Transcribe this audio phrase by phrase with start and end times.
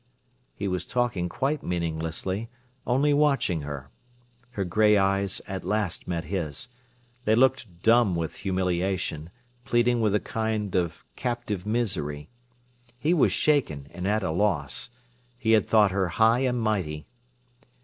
[0.55, 2.49] He was talking quite meaninglessly,
[2.87, 3.91] only watching her.
[4.49, 6.69] Her grey eyes at last met his.
[7.25, 9.29] They looked dumb with humiliation,
[9.63, 12.29] pleading with a kind of captive misery.
[12.97, 14.89] He was shaken and at a loss.
[15.37, 17.05] He had thought her high and mighty.